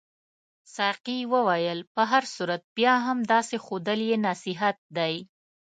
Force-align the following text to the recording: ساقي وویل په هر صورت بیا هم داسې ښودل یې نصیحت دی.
ساقي 0.75 1.19
وویل 1.33 1.79
په 1.93 2.01
هر 2.11 2.23
صورت 2.35 2.61
بیا 2.77 2.93
هم 3.05 3.17
داسې 3.33 3.55
ښودل 3.65 3.99
یې 4.09 4.17
نصیحت 4.27 4.77
دی. 4.97 5.15